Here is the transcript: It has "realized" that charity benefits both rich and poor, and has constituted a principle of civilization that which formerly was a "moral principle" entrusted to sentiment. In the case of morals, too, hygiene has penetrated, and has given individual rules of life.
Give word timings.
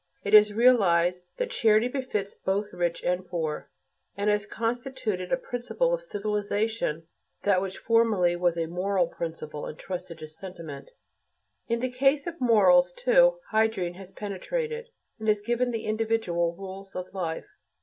It 0.23 0.33
has 0.33 0.51
"realized" 0.51 1.29
that 1.37 1.51
charity 1.51 1.87
benefits 1.87 2.33
both 2.33 2.73
rich 2.73 3.03
and 3.03 3.23
poor, 3.23 3.69
and 4.17 4.31
has 4.31 4.47
constituted 4.47 5.31
a 5.31 5.37
principle 5.37 5.93
of 5.93 6.01
civilization 6.01 7.05
that 7.43 7.61
which 7.61 7.77
formerly 7.77 8.35
was 8.35 8.57
a 8.57 8.65
"moral 8.65 9.07
principle" 9.09 9.69
entrusted 9.69 10.17
to 10.17 10.27
sentiment. 10.27 10.89
In 11.67 11.81
the 11.81 11.91
case 11.91 12.25
of 12.25 12.41
morals, 12.41 12.91
too, 12.91 13.41
hygiene 13.51 13.93
has 13.93 14.09
penetrated, 14.09 14.89
and 15.19 15.27
has 15.27 15.39
given 15.39 15.71
individual 15.75 16.55
rules 16.55 16.95
of 16.95 17.13
life. 17.13 17.45